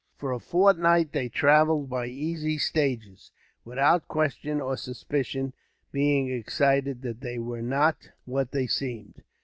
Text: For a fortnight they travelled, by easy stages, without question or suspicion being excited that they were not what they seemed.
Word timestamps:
For 0.17 0.31
a 0.31 0.39
fortnight 0.39 1.11
they 1.11 1.29
travelled, 1.29 1.87
by 1.87 2.07
easy 2.07 2.57
stages, 2.57 3.31
without 3.63 4.07
question 4.07 4.59
or 4.59 4.75
suspicion 4.75 5.53
being 5.91 6.27
excited 6.27 7.03
that 7.03 7.21
they 7.21 7.37
were 7.37 7.61
not 7.61 8.09
what 8.25 8.49
they 8.51 8.65
seemed. 8.65 9.21